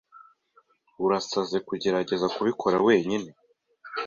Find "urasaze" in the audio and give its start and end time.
1.05-1.57